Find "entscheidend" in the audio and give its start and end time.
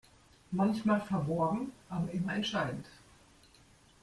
2.33-2.87